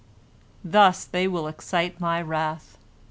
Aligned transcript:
Thus 0.63 1.03
they 1.05 1.27
will 1.27 1.45
excite 1.47 1.99
My 1.99 2.23
wrath. 2.23 2.79